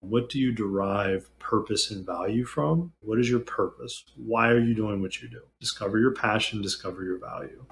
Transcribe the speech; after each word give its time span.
What 0.00 0.28
do 0.28 0.38
you 0.38 0.52
derive 0.52 1.28
purpose 1.40 1.90
and 1.90 2.06
value 2.06 2.44
from? 2.44 2.92
What 3.00 3.18
is 3.18 3.28
your 3.28 3.40
purpose? 3.40 4.04
Why 4.14 4.46
are 4.48 4.60
you 4.60 4.72
doing 4.72 5.02
what 5.02 5.20
you 5.20 5.28
do? 5.28 5.40
Discover 5.58 5.98
your 5.98 6.12
passion, 6.12 6.62
discover 6.62 7.02
your 7.02 7.18
value. 7.18 7.64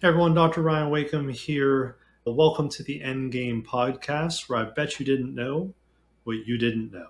Hey 0.00 0.06
everyone, 0.06 0.34
Dr. 0.34 0.62
Ryan 0.62 0.90
Wakeham 0.90 1.28
here. 1.28 1.96
Welcome 2.24 2.68
to 2.68 2.84
the 2.84 3.00
Endgame 3.00 3.66
podcast, 3.66 4.48
where 4.48 4.60
I 4.60 4.70
bet 4.70 5.00
you 5.00 5.06
didn't 5.06 5.34
know 5.34 5.74
what 6.22 6.46
you 6.46 6.56
didn't 6.56 6.92
know. 6.92 7.08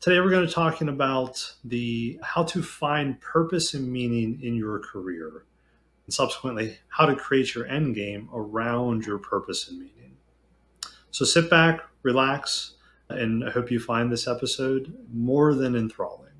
Today 0.00 0.18
we're 0.18 0.30
going 0.30 0.40
to 0.40 0.46
be 0.46 0.52
talking 0.54 0.88
about 0.88 1.56
the 1.62 2.18
how 2.22 2.42
to 2.44 2.62
find 2.62 3.20
purpose 3.20 3.74
and 3.74 3.92
meaning 3.92 4.40
in 4.42 4.54
your 4.54 4.78
career, 4.78 5.44
and 6.06 6.14
subsequently 6.14 6.78
how 6.88 7.04
to 7.04 7.14
create 7.14 7.54
your 7.54 7.66
end 7.66 7.94
game 7.94 8.30
around 8.32 9.04
your 9.04 9.18
purpose 9.18 9.68
and 9.68 9.78
meaning. 9.78 10.16
So 11.10 11.26
sit 11.26 11.50
back, 11.50 11.82
relax, 12.02 12.76
and 13.10 13.46
I 13.46 13.50
hope 13.50 13.70
you 13.70 13.78
find 13.78 14.10
this 14.10 14.26
episode 14.26 14.96
more 15.12 15.52
than 15.52 15.76
enthralling. 15.76 16.32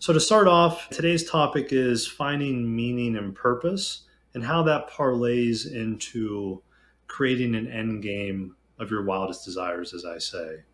So 0.00 0.12
to 0.12 0.20
start 0.20 0.48
off, 0.48 0.90
today's 0.90 1.30
topic 1.30 1.68
is 1.70 2.06
finding 2.06 2.76
meaning 2.76 3.16
and 3.16 3.34
purpose 3.34 4.02
and 4.34 4.44
how 4.44 4.62
that 4.64 4.90
parlays 4.90 5.64
into 5.64 6.62
creating 7.06 7.54
an 7.54 7.72
end 7.72 8.02
game 8.02 8.54
of 8.78 8.90
your 8.90 9.02
wildest 9.02 9.46
desires, 9.46 9.94
as 9.94 10.04
I 10.04 10.18
say. 10.18 10.64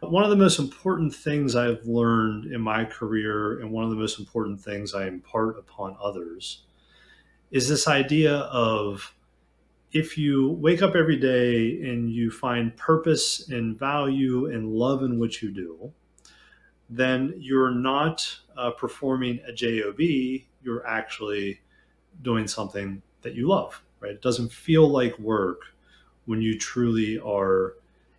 One 0.00 0.24
of 0.24 0.30
the 0.30 0.36
most 0.36 0.58
important 0.58 1.14
things 1.14 1.54
I've 1.54 1.84
learned 1.84 2.46
in 2.46 2.60
my 2.62 2.86
career, 2.86 3.60
and 3.60 3.70
one 3.70 3.84
of 3.84 3.90
the 3.90 3.96
most 3.96 4.18
important 4.18 4.58
things 4.58 4.94
I 4.94 5.06
impart 5.06 5.58
upon 5.58 5.96
others, 6.02 6.62
is 7.50 7.68
this 7.68 7.86
idea 7.86 8.36
of 8.36 9.14
if 9.92 10.16
you 10.16 10.52
wake 10.52 10.80
up 10.82 10.94
every 10.94 11.16
day 11.16 11.82
and 11.82 12.10
you 12.10 12.30
find 12.30 12.74
purpose 12.76 13.50
and 13.50 13.78
value 13.78 14.46
and 14.46 14.72
love 14.72 15.02
in 15.02 15.18
what 15.18 15.42
you 15.42 15.50
do, 15.50 15.92
then 16.88 17.34
you're 17.36 17.70
not 17.70 18.26
uh, 18.56 18.70
performing 18.70 19.40
a 19.46 19.52
job. 19.52 20.00
You're 20.00 20.86
actually 20.86 21.60
doing 22.22 22.46
something 22.46 23.02
that 23.20 23.34
you 23.34 23.48
love, 23.48 23.82
right? 24.00 24.12
It 24.12 24.22
doesn't 24.22 24.50
feel 24.50 24.88
like 24.88 25.18
work 25.18 25.74
when 26.24 26.40
you 26.40 26.58
truly 26.58 27.18
are 27.18 27.74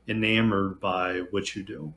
enamored 0.08 0.80
by 0.80 1.20
what 1.32 1.56
you 1.56 1.64
do. 1.64 1.94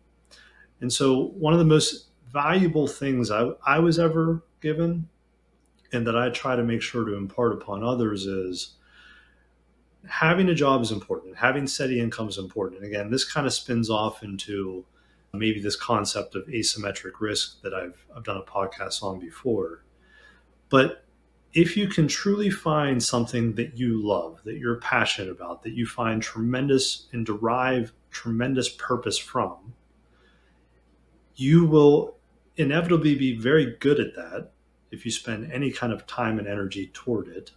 And 0.80 0.92
so, 0.92 1.28
one 1.28 1.52
of 1.52 1.58
the 1.58 1.64
most 1.64 2.08
valuable 2.32 2.86
things 2.86 3.30
I, 3.30 3.50
I 3.64 3.78
was 3.78 3.98
ever 3.98 4.42
given 4.60 5.08
and 5.92 6.06
that 6.06 6.16
I 6.16 6.30
try 6.30 6.56
to 6.56 6.64
make 6.64 6.82
sure 6.82 7.04
to 7.04 7.14
impart 7.14 7.52
upon 7.52 7.84
others 7.84 8.26
is 8.26 8.74
having 10.08 10.48
a 10.48 10.54
job 10.54 10.82
is 10.82 10.90
important. 10.90 11.36
Having 11.36 11.68
steady 11.68 12.00
income 12.00 12.28
is 12.28 12.38
important. 12.38 12.82
And 12.82 12.92
again, 12.92 13.10
this 13.10 13.24
kind 13.24 13.46
of 13.46 13.52
spins 13.52 13.88
off 13.88 14.22
into 14.22 14.84
maybe 15.32 15.60
this 15.60 15.76
concept 15.76 16.34
of 16.34 16.46
asymmetric 16.46 17.20
risk 17.20 17.62
that 17.62 17.74
I've, 17.74 18.04
I've 18.14 18.24
done 18.24 18.36
a 18.36 18.42
podcast 18.42 19.02
on 19.02 19.18
before. 19.18 19.84
But 20.68 21.03
if 21.54 21.76
you 21.76 21.86
can 21.86 22.08
truly 22.08 22.50
find 22.50 23.02
something 23.02 23.54
that 23.54 23.78
you 23.78 24.04
love, 24.04 24.40
that 24.44 24.56
you're 24.56 24.80
passionate 24.80 25.30
about, 25.30 25.62
that 25.62 25.72
you 25.72 25.86
find 25.86 26.20
tremendous 26.20 27.06
and 27.12 27.24
derive 27.24 27.92
tremendous 28.10 28.68
purpose 28.68 29.16
from, 29.16 29.74
you 31.36 31.64
will 31.64 32.16
inevitably 32.56 33.14
be 33.14 33.36
very 33.36 33.76
good 33.78 34.00
at 34.00 34.14
that 34.16 34.50
if 34.90 35.04
you 35.04 35.12
spend 35.12 35.50
any 35.52 35.70
kind 35.70 35.92
of 35.92 36.06
time 36.06 36.38
and 36.38 36.48
energy 36.48 36.90
toward 36.92 37.28
it. 37.28 37.52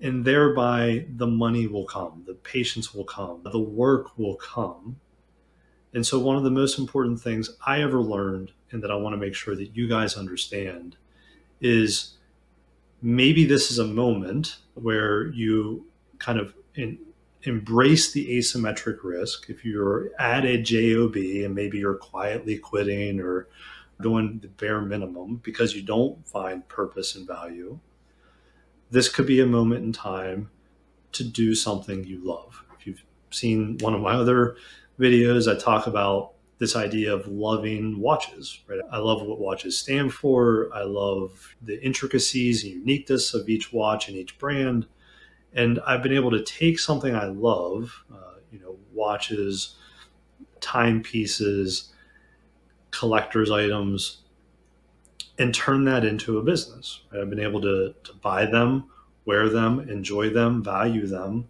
And 0.00 0.24
thereby, 0.24 1.06
the 1.16 1.26
money 1.26 1.66
will 1.66 1.84
come, 1.84 2.22
the 2.24 2.34
patience 2.34 2.94
will 2.94 3.04
come, 3.04 3.40
the 3.42 3.58
work 3.58 4.16
will 4.16 4.36
come. 4.36 5.00
And 5.92 6.06
so, 6.06 6.20
one 6.20 6.36
of 6.36 6.44
the 6.44 6.50
most 6.50 6.78
important 6.78 7.20
things 7.20 7.56
I 7.66 7.82
ever 7.82 8.00
learned, 8.00 8.52
and 8.70 8.80
that 8.84 8.92
I 8.92 8.94
want 8.94 9.14
to 9.14 9.16
make 9.16 9.34
sure 9.34 9.56
that 9.56 9.74
you 9.74 9.88
guys 9.88 10.16
understand, 10.16 10.96
is 11.60 12.17
maybe 13.00 13.44
this 13.44 13.70
is 13.70 13.78
a 13.78 13.86
moment 13.86 14.58
where 14.74 15.28
you 15.28 15.86
kind 16.18 16.38
of 16.38 16.54
in, 16.74 16.98
embrace 17.42 18.12
the 18.12 18.38
asymmetric 18.38 18.98
risk. 19.02 19.48
If 19.48 19.64
you're 19.64 20.10
at 20.18 20.44
a 20.44 20.60
JOB 20.60 21.16
and 21.16 21.54
maybe 21.54 21.78
you're 21.78 21.96
quietly 21.96 22.58
quitting 22.58 23.20
or 23.20 23.48
doing 24.00 24.38
the 24.40 24.48
bare 24.48 24.80
minimum 24.80 25.36
because 25.42 25.74
you 25.74 25.82
don't 25.82 26.26
find 26.26 26.66
purpose 26.68 27.14
and 27.14 27.26
value, 27.26 27.78
this 28.90 29.08
could 29.08 29.26
be 29.26 29.40
a 29.40 29.46
moment 29.46 29.84
in 29.84 29.92
time 29.92 30.50
to 31.12 31.24
do 31.24 31.54
something 31.54 32.04
you 32.04 32.20
love. 32.24 32.62
If 32.78 32.86
you've 32.86 33.04
seen 33.30 33.78
one 33.80 33.94
of 33.94 34.00
my 34.00 34.14
other 34.14 34.56
videos, 34.98 35.50
I 35.50 35.58
talk 35.58 35.86
about 35.86 36.32
this 36.58 36.74
idea 36.74 37.14
of 37.14 37.26
loving 37.28 38.00
watches, 38.00 38.60
right? 38.66 38.80
I 38.90 38.98
love 38.98 39.22
what 39.22 39.38
watches 39.38 39.78
stand 39.78 40.12
for. 40.12 40.68
I 40.74 40.82
love 40.82 41.54
the 41.62 41.82
intricacies 41.84 42.64
and 42.64 42.72
uniqueness 42.72 43.32
of 43.34 43.48
each 43.48 43.72
watch 43.72 44.08
and 44.08 44.16
each 44.16 44.38
brand 44.38 44.86
and 45.54 45.80
I've 45.86 46.02
been 46.02 46.12
able 46.12 46.30
to 46.32 46.42
take 46.42 46.78
something 46.78 47.14
I 47.14 47.26
love, 47.26 48.04
uh, 48.12 48.38
you 48.52 48.60
know, 48.60 48.76
watches, 48.92 49.76
timepieces, 50.60 51.92
collector's 52.90 53.50
items, 53.50 54.22
and 55.38 55.54
turn 55.54 55.84
that 55.84 56.04
into 56.04 56.38
a 56.38 56.42
business. 56.42 57.02
Right? 57.10 57.22
I've 57.22 57.30
been 57.30 57.40
able 57.40 57.60
to, 57.62 57.94
to 58.04 58.12
buy 58.14 58.46
them, 58.46 58.90
wear 59.24 59.48
them, 59.48 59.80
enjoy 59.88 60.30
them, 60.30 60.62
value 60.62 61.06
them, 61.06 61.48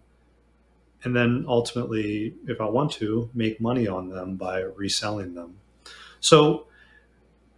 and 1.03 1.15
then 1.15 1.45
ultimately, 1.47 2.35
if 2.47 2.59
I 2.59 2.65
want 2.65 2.91
to, 2.93 3.29
make 3.33 3.61
money 3.61 3.87
on 3.87 4.09
them 4.09 4.35
by 4.35 4.59
reselling 4.61 5.33
them. 5.33 5.55
So 6.19 6.67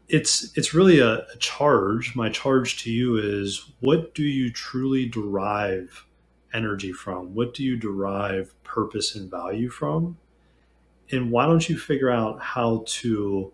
it's 0.08 0.56
it's 0.58 0.74
really 0.74 1.00
a, 1.00 1.26
a 1.34 1.38
charge. 1.40 2.16
My 2.16 2.30
charge 2.30 2.84
to 2.84 2.92
you 2.92 3.18
is: 3.18 3.72
what 3.80 4.14
do 4.14 4.24
you 4.24 4.52
truly 4.52 5.08
derive 5.08 6.06
energy 6.54 6.92
from? 6.94 7.34
What 7.34 7.54
do 7.54 7.64
you 7.64 7.78
derive 7.78 8.54
purpose 8.64 9.16
and 9.16 9.32
value 9.32 9.70
from? 9.70 10.18
And 11.12 11.32
why 11.32 11.46
don't 11.46 11.68
you 11.68 11.78
figure 11.78 12.10
out 12.10 12.42
how 12.42 12.84
to 12.86 13.52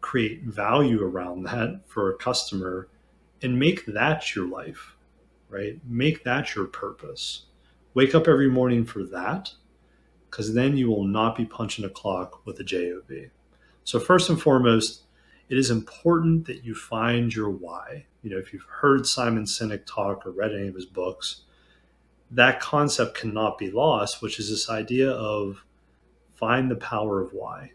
create 0.00 0.42
value 0.44 1.02
around 1.02 1.42
that 1.44 1.82
for 1.86 2.10
a 2.10 2.16
customer 2.16 2.88
and 3.42 3.58
make 3.58 3.86
that 3.86 4.34
your 4.34 4.48
life, 4.48 4.96
right? 5.48 5.78
Make 5.86 6.24
that 6.24 6.54
your 6.54 6.66
purpose. 6.66 7.44
Wake 7.98 8.14
up 8.14 8.28
every 8.28 8.48
morning 8.48 8.84
for 8.84 9.02
that, 9.02 9.50
because 10.30 10.54
then 10.54 10.76
you 10.76 10.86
will 10.88 11.02
not 11.02 11.34
be 11.34 11.44
punching 11.44 11.84
a 11.84 11.88
clock 11.88 12.46
with 12.46 12.60
a 12.60 12.62
JOB. 12.62 13.10
So, 13.82 13.98
first 13.98 14.30
and 14.30 14.40
foremost, 14.40 15.02
it 15.48 15.58
is 15.58 15.68
important 15.68 16.46
that 16.46 16.62
you 16.62 16.76
find 16.76 17.34
your 17.34 17.50
why. 17.50 18.06
You 18.22 18.30
know, 18.30 18.38
if 18.38 18.52
you've 18.52 18.62
heard 18.62 19.04
Simon 19.04 19.46
Sinek 19.46 19.84
talk 19.84 20.24
or 20.24 20.30
read 20.30 20.52
any 20.52 20.68
of 20.68 20.76
his 20.76 20.86
books, 20.86 21.40
that 22.30 22.60
concept 22.60 23.16
cannot 23.16 23.58
be 23.58 23.68
lost, 23.68 24.22
which 24.22 24.38
is 24.38 24.48
this 24.48 24.70
idea 24.70 25.10
of 25.10 25.64
find 26.36 26.70
the 26.70 26.76
power 26.76 27.20
of 27.20 27.32
why, 27.32 27.72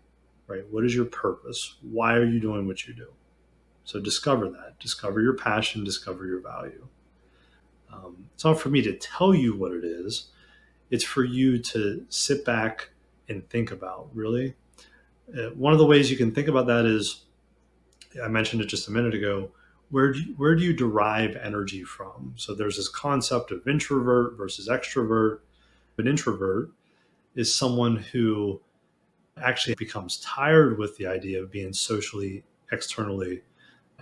right? 0.47 0.63
What 0.71 0.85
is 0.85 0.95
your 0.95 1.03
purpose? 1.03 1.75
Why 1.81 2.13
are 2.13 2.23
you 2.23 2.39
doing 2.39 2.65
what 2.65 2.87
you 2.87 2.93
do? 2.93 3.11
So 3.83 3.99
discover 3.99 4.49
that, 4.51 4.79
discover 4.79 5.19
your 5.19 5.35
passion, 5.35 5.83
discover 5.83 6.25
your 6.25 6.39
value. 6.39 6.87
Um, 7.93 8.29
it's 8.33 8.43
not 8.43 8.59
for 8.59 8.69
me 8.69 8.81
to 8.81 8.93
tell 8.93 9.35
you 9.35 9.55
what 9.55 9.71
it 9.71 9.83
is, 9.83 10.29
it's 10.89 11.03
for 11.03 11.23
you 11.23 11.59
to 11.59 12.05
sit 12.09 12.43
back 12.43 12.89
and 13.29 13.47
think 13.49 13.71
about, 13.71 14.09
really. 14.13 14.55
Uh, 15.29 15.49
one 15.51 15.73
of 15.73 15.79
the 15.79 15.85
ways 15.85 16.11
you 16.11 16.17
can 16.17 16.33
think 16.33 16.47
about 16.47 16.67
that 16.67 16.85
is 16.85 17.23
I 18.23 18.27
mentioned 18.27 18.61
it 18.61 18.65
just 18.65 18.87
a 18.87 18.91
minute 18.91 19.13
ago 19.13 19.51
where 19.93 20.11
do 20.11 20.19
you, 20.19 20.33
where 20.37 20.55
do 20.55 20.63
you 20.63 20.73
derive 20.73 21.35
energy 21.35 21.83
from? 21.83 22.33
So 22.35 22.55
there's 22.55 22.77
this 22.77 22.89
concept 22.89 23.51
of 23.51 23.67
introvert 23.67 24.35
versus 24.35 24.67
extrovert. 24.67 25.41
An 25.99 26.07
introvert 26.07 26.71
is 27.35 27.53
someone 27.53 27.97
who 27.97 28.59
actually 29.37 29.75
becomes 29.75 30.17
tired 30.17 30.79
with 30.79 30.97
the 30.97 31.05
idea 31.05 31.43
of 31.43 31.51
being 31.51 31.73
socially 31.73 32.43
externally 32.71 33.43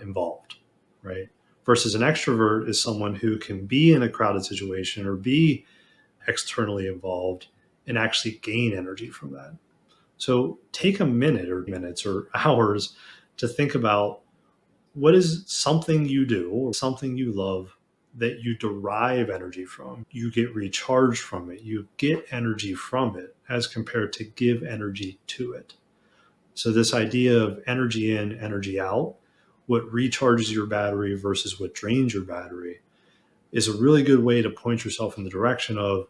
involved, 0.00 0.56
right? 1.02 1.28
Versus 1.64 1.94
an 1.94 2.02
extrovert 2.02 2.68
is 2.68 2.82
someone 2.82 3.14
who 3.14 3.38
can 3.38 3.66
be 3.66 3.92
in 3.92 4.02
a 4.02 4.08
crowded 4.08 4.44
situation 4.44 5.06
or 5.06 5.14
be 5.14 5.64
externally 6.26 6.88
involved 6.88 7.46
and 7.86 7.96
actually 7.96 8.32
gain 8.42 8.76
energy 8.76 9.08
from 9.08 9.32
that. 9.32 9.54
So 10.16 10.58
take 10.72 11.00
a 11.00 11.06
minute 11.06 11.48
or 11.48 11.62
minutes 11.62 12.04
or 12.04 12.28
hours 12.34 12.96
to 13.36 13.48
think 13.48 13.74
about 13.74 14.20
what 14.94 15.14
is 15.14 15.44
something 15.46 16.06
you 16.06 16.26
do 16.26 16.50
or 16.50 16.74
something 16.74 17.16
you 17.16 17.32
love 17.32 17.76
that 18.14 18.40
you 18.40 18.56
derive 18.56 19.30
energy 19.30 19.64
from? 19.64 20.04
You 20.10 20.30
get 20.30 20.54
recharged 20.54 21.22
from 21.22 21.50
it. 21.50 21.62
You 21.62 21.88
get 21.96 22.26
energy 22.30 22.74
from 22.74 23.16
it 23.16 23.34
as 23.48 23.66
compared 23.66 24.12
to 24.14 24.24
give 24.24 24.62
energy 24.62 25.18
to 25.28 25.52
it. 25.52 25.74
So, 26.54 26.70
this 26.70 26.92
idea 26.92 27.38
of 27.38 27.62
energy 27.66 28.14
in, 28.14 28.38
energy 28.38 28.78
out 28.78 29.16
what 29.72 29.90
recharges 29.90 30.52
your 30.52 30.66
battery 30.66 31.14
versus 31.14 31.58
what 31.58 31.72
drains 31.72 32.12
your 32.12 32.24
battery 32.24 32.82
is 33.52 33.68
a 33.68 33.72
really 33.78 34.02
good 34.02 34.22
way 34.22 34.42
to 34.42 34.50
point 34.50 34.84
yourself 34.84 35.16
in 35.16 35.24
the 35.24 35.30
direction 35.30 35.78
of 35.78 36.06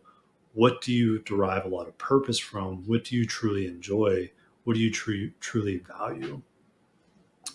what 0.53 0.81
do 0.81 0.93
you 0.93 1.21
derive 1.21 1.65
a 1.65 1.69
lot 1.69 1.87
of 1.87 1.97
purpose 1.97 2.41
from? 2.41 2.85
What 2.89 3.05
do 3.05 3.15
you 3.15 3.25
truly 3.25 3.69
enjoy? 3.69 4.33
What 4.65 4.75
do 4.75 4.81
you 4.81 4.91
tr- 4.91 5.33
truly 5.39 5.77
value? 5.77 6.43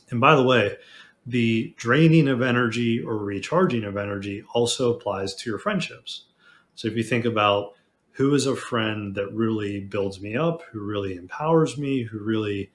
And 0.09 0.21
by 0.21 0.37
the 0.37 0.43
way, 0.43 0.77
the 1.25 1.73
draining 1.75 2.29
of 2.29 2.41
energy 2.41 3.01
or 3.01 3.17
recharging 3.17 3.83
of 3.83 3.97
energy 3.97 4.45
also 4.53 4.93
applies 4.93 5.35
to 5.35 5.49
your 5.49 5.59
friendships. 5.59 6.27
So 6.75 6.87
if 6.87 6.95
you 6.95 7.03
think 7.03 7.25
about 7.25 7.73
who 8.11 8.33
is 8.33 8.45
a 8.45 8.55
friend 8.55 9.13
that 9.15 9.33
really 9.33 9.81
builds 9.81 10.21
me 10.21 10.37
up, 10.37 10.61
who 10.71 10.79
really 10.79 11.17
empowers 11.17 11.77
me, 11.77 12.03
who 12.03 12.19
really 12.19 12.71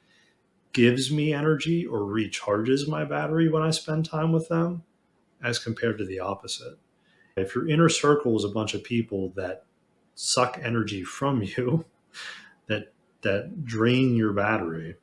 gives 0.73 1.11
me 1.11 1.33
energy 1.33 1.87
or 1.87 2.01
recharges 2.01 2.89
my 2.89 3.05
battery 3.05 3.49
when 3.49 3.63
I 3.63 3.71
spend 3.71 4.05
time 4.05 4.33
with 4.33 4.49
them, 4.49 4.83
as 5.43 5.59
compared 5.59 5.99
to 5.99 6.05
the 6.05 6.21
opposite. 6.21 6.79
If 7.37 7.55
your 7.55 7.69
inner 7.69 7.89
circle 7.89 8.37
is 8.37 8.45
a 8.45 8.49
bunch 8.49 8.75
of 8.75 8.85
people 8.85 9.33
that 9.37 9.65
suck 10.15 10.59
energy 10.63 11.05
from 11.05 11.43
you, 11.57 11.85
that 12.67 12.93
that 13.23 13.65
drain 13.65 14.17
your 14.17 14.33
battery, 14.33 14.97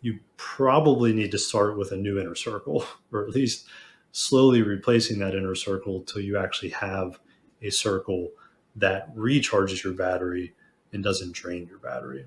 you 0.00 0.18
probably 0.36 1.12
need 1.12 1.30
to 1.30 1.38
start 1.38 1.76
with 1.76 1.92
a 1.92 1.96
new 1.96 2.18
inner 2.18 2.34
circle, 2.34 2.84
or 3.12 3.24
at 3.24 3.30
least 3.30 3.66
slowly 4.12 4.62
replacing 4.62 5.18
that 5.18 5.34
inner 5.34 5.54
circle 5.54 6.02
till 6.02 6.22
you 6.22 6.36
actually 6.36 6.70
have 6.70 7.18
a 7.62 7.70
circle 7.70 8.30
that 8.76 9.14
recharges 9.14 9.82
your 9.84 9.92
battery 9.92 10.54
and 10.92 11.02
doesn't 11.02 11.32
drain 11.32 11.66
your 11.66 11.78
battery. 11.78 12.26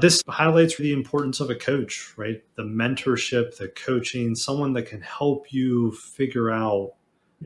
This 0.00 0.22
highlights 0.28 0.76
the 0.76 0.92
importance 0.92 1.40
of 1.40 1.50
a 1.50 1.54
coach, 1.54 2.12
right? 2.16 2.42
The 2.56 2.62
mentorship, 2.62 3.56
the 3.56 3.68
coaching, 3.68 4.34
someone 4.34 4.72
that 4.74 4.84
can 4.84 5.00
help 5.00 5.52
you 5.52 5.92
figure 5.92 6.50
out. 6.50 6.94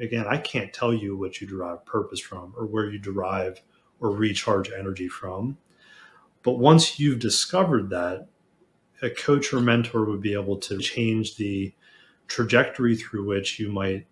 Again, 0.01 0.25
I 0.29 0.39
can't 0.39 0.73
tell 0.73 0.95
you 0.95 1.17
what 1.17 1.41
you 1.41 1.47
derive 1.47 1.85
purpose 1.85 2.21
from 2.21 2.55
or 2.57 2.67
where 2.67 2.91
you 2.91 2.99
derive 2.99 3.61
or 4.01 4.11
recharge 4.11 4.71
energy 4.71 5.09
from. 5.09 5.59
But 6.43 6.59
once 6.59 6.99
you've 6.99 7.19
discovered 7.19 7.91
that, 7.91 8.29
a 9.03 9.11
coach 9.11 9.53
or 9.53 9.61
mentor 9.61 10.05
would 10.05 10.23
be 10.23 10.33
able 10.33 10.57
to 10.59 10.79
change 10.79 11.37
the 11.37 11.75
trajectory 12.27 12.97
through 12.97 13.27
which 13.27 13.59
you 13.59 13.71
might 13.71 14.07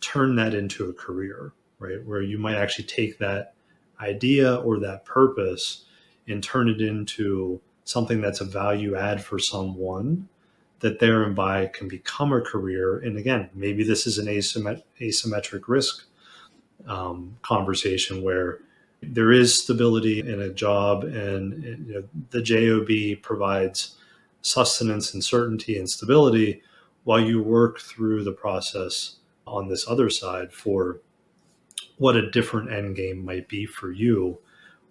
turn 0.00 0.36
that 0.36 0.54
into 0.54 0.88
a 0.88 0.92
career, 0.92 1.52
right? 1.78 2.04
Where 2.04 2.22
you 2.22 2.38
might 2.38 2.56
actually 2.56 2.84
take 2.84 3.18
that 3.18 3.54
idea 4.00 4.56
or 4.56 4.78
that 4.80 5.04
purpose 5.04 5.84
and 6.28 6.42
turn 6.42 6.68
it 6.68 6.80
into 6.80 7.60
something 7.84 8.20
that's 8.20 8.40
a 8.40 8.44
value 8.44 8.96
add 8.96 9.22
for 9.22 9.38
someone 9.38 10.28
that 10.80 11.00
thereby 11.00 11.66
can 11.66 11.88
become 11.88 12.32
a 12.32 12.40
career. 12.40 12.98
And 12.98 13.16
again, 13.16 13.48
maybe 13.54 13.84
this 13.84 14.06
is 14.06 14.18
an 14.18 14.26
asymmet- 14.26 14.82
asymmetric 15.00 15.68
risk 15.68 16.04
um, 16.86 17.36
conversation 17.42 18.22
where 18.22 18.58
there 19.02 19.32
is 19.32 19.62
stability 19.62 20.20
in 20.20 20.40
a 20.40 20.48
job 20.48 21.04
and 21.04 21.62
you 21.62 21.94
know, 21.94 22.04
the 22.30 22.42
job 22.42 23.16
provides 23.22 23.96
sustenance 24.42 25.14
and 25.14 25.24
certainty 25.24 25.78
and 25.78 25.88
stability 25.88 26.62
while 27.04 27.20
you 27.20 27.42
work 27.42 27.80
through 27.80 28.24
the 28.24 28.32
process 28.32 29.16
on 29.46 29.68
this 29.68 29.86
other 29.88 30.08
side 30.08 30.52
for 30.52 31.00
what 31.98 32.16
a 32.16 32.30
different 32.30 32.72
end 32.72 32.96
game 32.96 33.24
might 33.24 33.48
be 33.48 33.66
for 33.66 33.90
you 33.90 34.38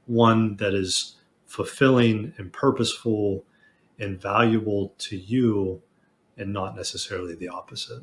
one 0.06 0.56
that 0.58 0.74
is 0.74 1.16
fulfilling 1.54 2.34
and 2.38 2.52
purposeful 2.52 3.46
and 4.00 4.20
valuable 4.20 4.94
to 4.98 5.16
you 5.18 5.82
and 6.38 6.52
not 6.52 6.76
necessarily 6.76 7.36
the 7.36 7.48
opposite 7.48 8.02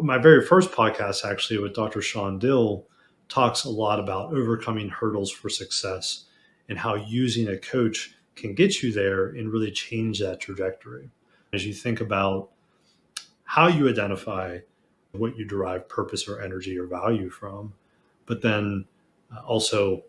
my 0.00 0.18
very 0.18 0.44
first 0.44 0.70
podcast 0.70 1.24
actually 1.24 1.58
with 1.58 1.74
dr 1.74 2.00
sean 2.00 2.38
dill 2.38 2.86
talks 3.28 3.64
a 3.64 3.70
lot 3.70 4.00
about 4.00 4.32
overcoming 4.32 4.88
hurdles 4.88 5.30
for 5.30 5.50
success 5.50 6.24
and 6.68 6.78
how 6.78 6.94
using 6.94 7.48
a 7.48 7.58
coach 7.58 8.14
can 8.34 8.54
get 8.54 8.82
you 8.82 8.92
there 8.92 9.26
and 9.26 9.52
really 9.52 9.70
change 9.70 10.18
that 10.18 10.40
trajectory 10.40 11.10
as 11.52 11.66
you 11.66 11.74
think 11.74 12.00
about 12.00 12.50
how 13.44 13.66
you 13.66 13.88
identify 13.88 14.58
what 15.12 15.36
you 15.36 15.44
derive 15.44 15.88
purpose 15.88 16.28
or 16.28 16.40
energy 16.40 16.78
or 16.78 16.86
value 16.86 17.30
from, 17.30 17.72
but 18.26 18.42
then 18.42 18.84
uh, 19.34 19.40
also 19.40 20.02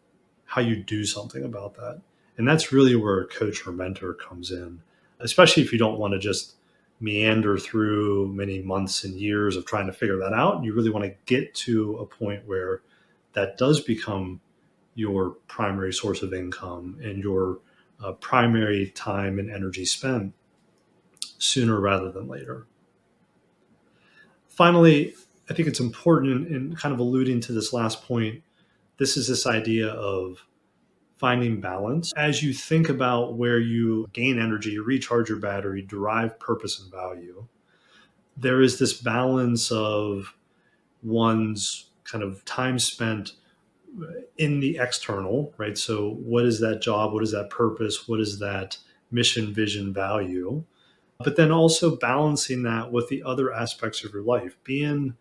how 0.45 0.61
you 0.61 0.83
do 0.83 1.05
something 1.05 1.43
about 1.43 1.75
that. 1.75 2.01
And 2.39 2.47
that's 2.47 2.71
really 2.71 2.95
where 2.95 3.19
a 3.19 3.27
coach 3.27 3.67
or 3.67 3.71
mentor 3.71 4.15
comes 4.15 4.49
in, 4.49 4.81
especially 5.19 5.61
if 5.61 5.71
you 5.71 5.77
don't 5.77 5.99
want 5.99 6.13
to 6.13 6.19
just 6.19 6.55
meander 6.99 7.59
through 7.59 8.29
many 8.29 8.63
months 8.63 9.03
and 9.03 9.13
years 9.19 9.55
of 9.55 9.67
trying 9.67 9.85
to 9.85 9.93
figure 9.93 10.17
that 10.17 10.33
out. 10.33 10.63
You 10.63 10.73
really 10.73 10.89
want 10.89 11.05
to 11.05 11.13
get 11.27 11.53
to 11.55 11.97
a 11.97 12.07
point 12.07 12.47
where 12.47 12.81
that 13.33 13.59
does 13.59 13.79
become 13.79 14.41
your 14.95 15.31
primary 15.47 15.93
source 15.93 16.23
of 16.23 16.33
income 16.33 16.97
and 17.03 17.21
your 17.23 17.59
uh, 18.03 18.13
primary 18.13 18.89
time 18.95 19.37
and 19.37 19.51
energy 19.51 19.85
spent 19.85 20.33
sooner 21.37 21.79
rather 21.79 22.11
than 22.11 22.27
later 22.27 22.65
finally, 24.59 25.15
I 25.49 25.53
think 25.53 25.69
it's 25.69 25.79
important 25.79 26.49
in 26.49 26.75
kind 26.75 26.93
of 26.93 26.99
alluding 26.99 27.39
to 27.41 27.53
this 27.53 27.71
last 27.71 28.03
point. 28.03 28.43
This 28.97 29.15
is 29.15 29.25
this 29.25 29.47
idea 29.47 29.87
of 29.87 30.45
finding 31.19 31.61
balance. 31.61 32.11
As 32.17 32.41
you 32.41 32.53
think 32.53 32.89
about 32.89 33.35
where 33.35 33.59
you 33.59 34.07
gain 34.13 34.39
energy, 34.39 34.79
recharge 34.79 35.29
your 35.29 35.39
battery, 35.39 35.81
derive 35.81 36.39
purpose 36.39 36.79
and 36.79 36.91
value, 36.91 37.45
there 38.37 38.61
is 38.61 38.79
this 38.79 38.93
balance 38.93 39.71
of 39.71 40.33
one's 41.03 41.89
kind 42.05 42.23
of 42.23 42.43
time 42.45 42.79
spent 42.79 43.33
in 44.37 44.59
the 44.59 44.77
external, 44.77 45.53
right? 45.57 45.77
So, 45.77 46.11
what 46.11 46.45
is 46.45 46.59
that 46.61 46.81
job? 46.81 47.13
What 47.13 47.23
is 47.23 47.31
that 47.31 47.49
purpose? 47.49 48.07
What 48.07 48.19
is 48.19 48.39
that 48.39 48.77
mission, 49.11 49.53
vision, 49.53 49.93
value? 49.93 50.63
but 51.19 51.35
then 51.35 51.51
also 51.51 51.97
balancing 51.97 52.63
that 52.63 52.91
with 52.91 53.09
the 53.09 53.23
other 53.23 53.53
aspects 53.53 54.03
of 54.03 54.13
your 54.13 54.23
life. 54.23 54.57
Being 54.63 55.15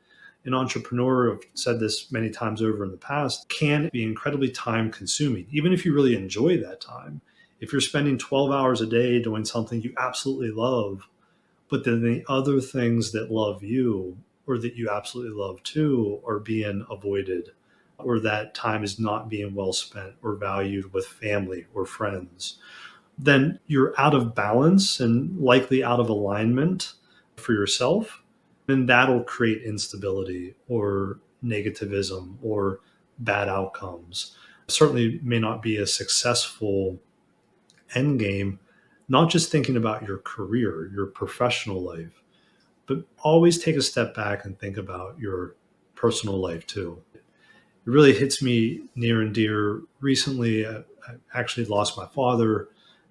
an 0.48 0.54
entrepreneur, 0.54 1.32
I've 1.32 1.44
said 1.54 1.78
this 1.78 2.10
many 2.10 2.30
times 2.30 2.60
over 2.60 2.84
in 2.84 2.90
the 2.90 2.96
past, 2.96 3.48
can 3.48 3.88
be 3.92 4.02
incredibly 4.02 4.50
time 4.50 4.90
consuming, 4.90 5.46
even 5.50 5.72
if 5.72 5.84
you 5.84 5.94
really 5.94 6.16
enjoy 6.16 6.58
that 6.58 6.80
time. 6.80 7.20
If 7.60 7.72
you're 7.72 7.80
spending 7.80 8.18
12 8.18 8.50
hours 8.50 8.80
a 8.80 8.86
day 8.86 9.20
doing 9.22 9.44
something 9.44 9.82
you 9.82 9.94
absolutely 9.96 10.50
love, 10.50 11.08
but 11.68 11.84
then 11.84 12.02
the 12.02 12.24
other 12.28 12.60
things 12.60 13.12
that 13.12 13.30
love 13.30 13.62
you 13.62 14.18
or 14.46 14.58
that 14.58 14.74
you 14.74 14.88
absolutely 14.90 15.38
love 15.38 15.62
too 15.62 16.20
are 16.26 16.38
being 16.38 16.84
avoided, 16.90 17.50
or 17.98 18.19
that 18.20 18.55
time 18.55 18.82
is 18.82 18.98
not 18.98 19.28
being 19.28 19.55
well 19.55 19.72
spent 19.72 20.14
or 20.22 20.34
valued 20.34 20.93
with 20.93 21.06
family 21.06 21.67
or 21.74 21.84
friends 21.84 22.58
then 23.19 23.58
you're 23.67 23.93
out 23.98 24.14
of 24.14 24.34
balance 24.34 25.00
and 25.00 25.38
likely 25.38 25.82
out 25.82 25.98
of 25.98 26.08
alignment 26.08 26.94
for 27.36 27.52
yourself. 27.52 28.22
And 28.69 28.89
that'll 28.89 29.25
create 29.25 29.63
instability 29.63 30.55
or 30.69 31.20
negativism 31.43 32.37
or 32.43 32.81
bad 33.19 33.48
outcomes. 33.48 34.37
Certainly 34.69 35.20
may 35.22 35.39
not 35.39 35.63
be 35.63 35.79
a 35.79 35.87
successful 35.87 37.01
end 37.94 38.20
game, 38.20 38.60
not 39.08 39.31
just 39.31 39.51
thinking 39.51 39.77
about 39.77 40.06
your 40.06 40.19
career, 40.19 40.91
your 40.94 41.06
professional 41.06 41.81
life, 41.81 42.22
but 42.87 43.05
always 43.20 43.58
take 43.58 43.77
a 43.77 43.82
step 43.82 44.15
back 44.15 44.44
and 44.44 44.58
think 44.58 44.77
about 44.77 45.19
your 45.19 45.55
personal 45.94 46.39
life 46.39 46.67
too. 46.67 47.03
It 47.15 47.22
really 47.87 48.13
hits 48.13 48.43
me 48.43 48.82
near 48.94 49.22
and 49.22 49.34
dear. 49.34 49.81
Recently, 50.01 50.67
I 50.67 50.82
actually 51.32 51.65
lost 51.67 51.96
my 51.96 52.06
father 52.06 52.69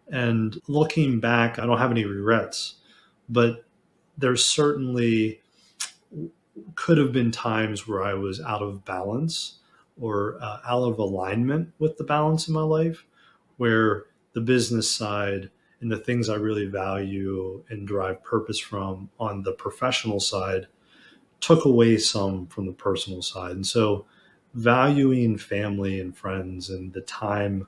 and 0.09 0.61
looking 0.67 1.19
back, 1.19 1.57
I 1.57 1.65
don't 1.65 1.79
have 1.79 1.91
any 1.91 2.05
regrets, 2.05 2.75
but 3.27 3.65
there's 4.17 4.45
certainly 4.45 5.41
could 6.75 6.97
have 6.97 7.11
been 7.11 7.31
times 7.31 7.87
where 7.87 8.03
I 8.03 8.13
was 8.13 8.41
out 8.41 8.61
of 8.61 8.85
balance 8.85 9.59
or 9.99 10.37
uh, 10.41 10.59
out 10.65 10.83
of 10.83 10.99
alignment 10.99 11.73
with 11.79 11.97
the 11.97 12.03
balance 12.03 12.47
in 12.47 12.53
my 12.53 12.61
life, 12.61 13.05
where 13.57 14.05
the 14.33 14.41
business 14.41 14.89
side 14.89 15.49
and 15.81 15.91
the 15.91 15.97
things 15.97 16.29
I 16.29 16.35
really 16.35 16.65
value 16.65 17.63
and 17.69 17.87
derive 17.87 18.23
purpose 18.23 18.59
from 18.59 19.09
on 19.19 19.43
the 19.43 19.51
professional 19.51 20.19
side 20.19 20.67
took 21.39 21.65
away 21.65 21.97
some 21.97 22.47
from 22.47 22.65
the 22.65 22.73
personal 22.73 23.21
side. 23.21 23.51
And 23.51 23.65
so, 23.65 24.05
valuing 24.53 25.37
family 25.37 25.99
and 25.99 26.15
friends 26.15 26.69
and 26.69 26.93
the 26.93 27.01
time 27.01 27.67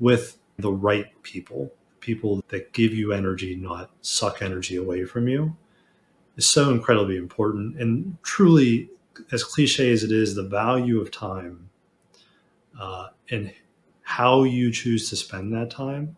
with 0.00 0.38
the 0.58 0.72
right 0.72 1.06
people, 1.22 1.72
people 2.00 2.42
that 2.48 2.72
give 2.72 2.92
you 2.92 3.12
energy, 3.12 3.54
not 3.54 3.90
suck 4.02 4.42
energy 4.42 4.76
away 4.76 5.04
from 5.04 5.28
you, 5.28 5.56
is 6.36 6.46
so 6.46 6.70
incredibly 6.70 7.16
important. 7.16 7.80
And 7.80 8.16
truly, 8.22 8.90
as 9.32 9.44
cliche 9.44 9.92
as 9.92 10.02
it 10.02 10.10
is, 10.10 10.34
the 10.34 10.42
value 10.42 11.00
of 11.00 11.10
time 11.10 11.70
uh, 12.78 13.08
and 13.30 13.52
how 14.02 14.42
you 14.42 14.70
choose 14.70 15.08
to 15.10 15.16
spend 15.16 15.52
that 15.52 15.70
time 15.70 16.16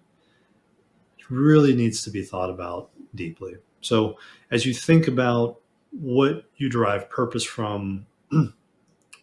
really 1.28 1.74
needs 1.74 2.02
to 2.04 2.10
be 2.10 2.22
thought 2.22 2.50
about 2.50 2.90
deeply. 3.14 3.56
So, 3.80 4.18
as 4.50 4.64
you 4.66 4.74
think 4.74 5.08
about 5.08 5.60
what 5.90 6.44
you 6.56 6.68
derive 6.68 7.10
purpose 7.10 7.44
from, 7.44 8.06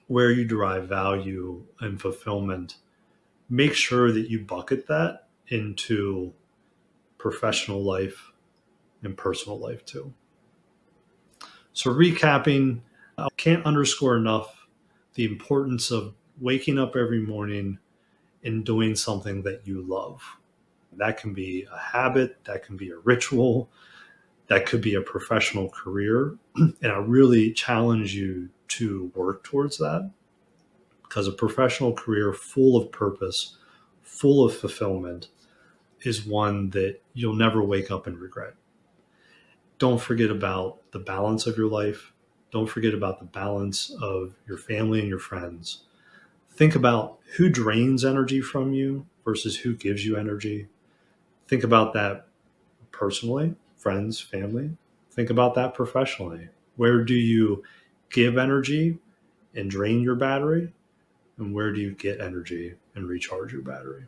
where 0.08 0.32
you 0.32 0.46
derive 0.46 0.88
value 0.88 1.64
and 1.80 2.00
fulfillment, 2.00 2.78
make 3.50 3.74
sure 3.74 4.12
that 4.12 4.30
you 4.30 4.40
bucket 4.40 4.88
that 4.88 5.28
into 5.48 6.34
professional 7.18 7.84
life 7.84 8.32
and 9.02 9.18
personal 9.18 9.60
life 9.60 9.86
too. 9.86 10.14
So, 11.74 11.94
recapping, 11.94 12.82
I 13.18 13.28
can't 13.38 13.66
underscore 13.66 14.16
enough 14.16 14.68
the 15.16 15.26
importance 15.26 15.92
of 15.92 16.14
waking 16.40 16.80
up 16.80 16.96
every 16.96 17.22
morning 17.22 17.80
and 18.44 18.66
doing 18.66 18.96
something 18.96 19.44
that 19.44 19.62
you 19.66 19.82
love. 19.82 20.22
That 20.98 21.18
can 21.18 21.34
be 21.34 21.68
a 21.72 21.78
habit, 21.78 22.38
that 22.46 22.64
can 22.66 22.78
be 22.78 22.90
a 22.90 22.98
ritual, 22.98 23.70
that 24.48 24.66
could 24.66 24.82
be 24.82 24.96
a 24.96 25.02
professional 25.02 25.70
career. 25.70 26.38
And 26.56 26.92
I 26.92 26.98
really 26.98 27.52
challenge 27.54 28.14
you 28.14 28.50
to 28.70 29.12
work 29.16 29.44
towards 29.44 29.78
that 29.78 30.12
because 31.04 31.28
a 31.28 31.32
professional 31.32 31.94
career 31.94 32.34
full 32.34 32.76
of 32.76 32.92
purpose, 32.92 33.58
full 34.02 34.44
of 34.44 34.56
fulfillment, 34.56 35.30
is 36.02 36.26
one 36.26 36.70
that 36.72 37.00
you'll 37.14 37.36
never 37.36 37.64
wake 37.64 37.92
up 37.92 38.08
and 38.08 38.20
regret. 38.20 38.56
Don't 39.84 40.00
forget 40.00 40.32
about 40.32 40.80
the 40.94 41.00
balance 41.00 41.46
of 41.46 41.58
your 41.58 41.68
life. 41.68 42.14
Don't 42.54 42.70
forget 42.70 42.94
about 42.94 43.20
the 43.20 43.26
balance 43.26 43.94
of 44.02 44.34
your 44.48 44.58
family 44.58 45.02
and 45.02 45.10
your 45.10 45.20
friends. 45.20 45.84
Think 46.50 46.74
about 46.74 47.20
who 47.36 47.50
drains 47.50 48.06
energy 48.06 48.40
from 48.40 48.72
you 48.72 49.08
versus 49.26 49.58
who 49.58 49.76
gives 49.76 50.06
you 50.06 50.16
energy. 50.16 50.70
Think 51.50 51.66
about 51.66 51.92
that 51.96 52.28
personally, 52.94 53.56
friends, 53.76 54.22
family. 54.22 54.78
Think 55.12 55.30
about 55.30 55.54
that 55.56 55.74
professionally. 55.74 56.48
Where 56.78 57.04
do 57.04 57.16
you 57.16 57.64
give 58.10 58.38
energy 58.38 59.00
and 59.54 59.70
drain 59.70 60.00
your 60.00 60.16
battery? 60.16 60.72
And 61.38 61.54
where 61.54 61.74
do 61.74 61.82
you 61.82 61.92
get 61.92 62.22
energy 62.22 62.76
and 62.96 63.06
recharge 63.06 63.52
your 63.52 63.64
battery? 63.64 64.06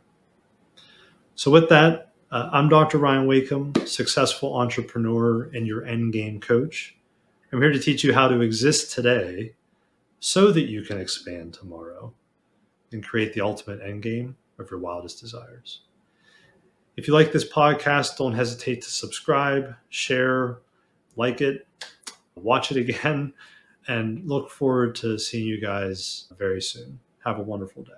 So, 1.34 1.50
with 1.50 1.68
that, 1.68 2.14
uh, 2.30 2.48
I'm 2.52 2.68
Dr. 2.68 2.98
Ryan 2.98 3.26
Wakeham, 3.26 3.72
successful 3.86 4.56
entrepreneur 4.56 5.44
and 5.54 5.66
your 5.66 5.84
end 5.84 6.12
game 6.12 6.40
coach. 6.40 6.96
I'm 7.52 7.60
here 7.60 7.72
to 7.72 7.78
teach 7.78 8.02
you 8.02 8.12
how 8.12 8.28
to 8.28 8.40
exist 8.40 8.92
today 8.92 9.54
so 10.18 10.50
that 10.50 10.68
you 10.68 10.82
can 10.82 10.98
expand 10.98 11.54
tomorrow 11.54 12.12
and 12.90 13.04
create 13.04 13.32
the 13.32 13.42
ultimate 13.42 13.80
end 13.80 14.02
game 14.02 14.36
of 14.58 14.70
your 14.70 14.80
wildest 14.80 15.20
desires. 15.20 15.82
If 16.96 17.06
you 17.06 17.14
like 17.14 17.30
this 17.30 17.48
podcast, 17.48 18.16
don't 18.16 18.34
hesitate 18.34 18.82
to 18.82 18.90
subscribe, 18.90 19.74
share, 19.90 20.58
like 21.14 21.40
it, 21.40 21.66
watch 22.34 22.72
it 22.72 22.76
again, 22.76 23.34
and 23.86 24.26
look 24.26 24.50
forward 24.50 24.96
to 24.96 25.18
seeing 25.18 25.46
you 25.46 25.60
guys 25.60 26.26
very 26.36 26.60
soon. 26.60 26.98
Have 27.24 27.38
a 27.38 27.42
wonderful 27.42 27.84
day. 27.84 27.92